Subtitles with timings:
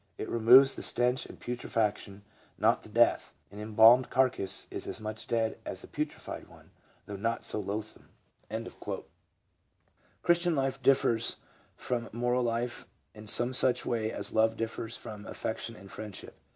[0.17, 2.23] It removes the stench and putre faction,
[2.57, 6.71] not the death; an embalmed carcass is as much dead as a putrefied one,
[7.05, 8.09] though not so loathsome...."
[8.49, 8.67] 1
[10.23, 11.35] Christian life differs
[11.75, 16.35] from moral life in some such way as love differs from affection and friendship.